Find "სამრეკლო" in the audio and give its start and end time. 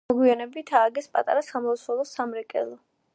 2.13-2.65